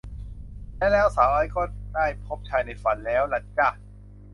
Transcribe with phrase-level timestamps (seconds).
[0.77, 1.63] และแล้วสาวไอซ์ก็
[1.95, 3.69] ได้พบชายในฝันแล้วล่ะจ้ะ